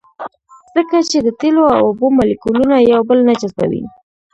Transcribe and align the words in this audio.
ځکه 0.75 0.97
چې 1.09 1.17
د 1.25 1.27
تیلو 1.39 1.63
او 1.75 1.81
اوبو 1.87 2.07
مالیکولونه 2.17 2.75
یو 2.91 3.01
بل 3.09 3.19
نه 3.27 3.33
جذبوي 3.41 3.83